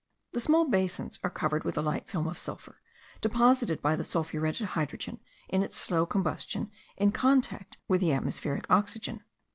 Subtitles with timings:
[0.31, 2.81] The small basins are covered with a light film of sulphur,
[3.21, 9.21] deposited by the sulphuretted hydrogen in its slow combustion in contact with the atmospheric oxygen.